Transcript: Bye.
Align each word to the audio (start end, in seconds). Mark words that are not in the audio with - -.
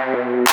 Bye. 0.00 0.49